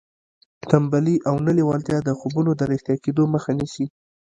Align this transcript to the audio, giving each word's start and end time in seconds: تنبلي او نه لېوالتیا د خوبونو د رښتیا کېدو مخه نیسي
تنبلي 0.69 1.15
او 1.29 1.35
نه 1.45 1.51
لېوالتیا 1.57 1.97
د 2.03 2.09
خوبونو 2.19 2.51
د 2.55 2.61
رښتیا 2.71 2.95
کېدو 3.03 3.23
مخه 3.33 3.51
نیسي 3.59 3.85